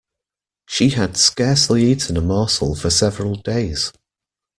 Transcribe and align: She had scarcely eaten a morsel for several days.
She 0.65 0.89
had 0.89 1.15
scarcely 1.15 1.83
eaten 1.91 2.17
a 2.17 2.21
morsel 2.21 2.73
for 2.73 2.89
several 2.89 3.35
days. 3.35 3.93